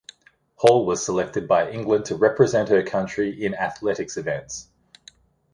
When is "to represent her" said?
2.05-2.81